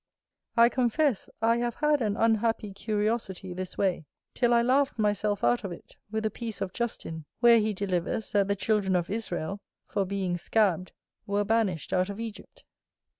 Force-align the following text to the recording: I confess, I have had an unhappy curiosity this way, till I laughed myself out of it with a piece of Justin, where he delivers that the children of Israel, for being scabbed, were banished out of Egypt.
I 0.57 0.67
confess, 0.67 1.29
I 1.43 1.57
have 1.57 1.75
had 1.75 2.01
an 2.01 2.17
unhappy 2.17 2.73
curiosity 2.73 3.53
this 3.53 3.77
way, 3.77 4.07
till 4.33 4.51
I 4.51 4.63
laughed 4.63 4.97
myself 4.97 5.43
out 5.43 5.63
of 5.63 5.71
it 5.71 5.95
with 6.09 6.25
a 6.25 6.31
piece 6.31 6.59
of 6.59 6.73
Justin, 6.73 7.25
where 7.39 7.59
he 7.59 7.71
delivers 7.71 8.31
that 8.31 8.47
the 8.47 8.55
children 8.55 8.95
of 8.95 9.11
Israel, 9.11 9.61
for 9.85 10.03
being 10.05 10.37
scabbed, 10.37 10.91
were 11.27 11.43
banished 11.43 11.93
out 11.93 12.09
of 12.09 12.19
Egypt. 12.19 12.63